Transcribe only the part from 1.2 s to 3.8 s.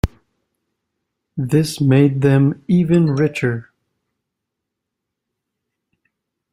This made them even richer.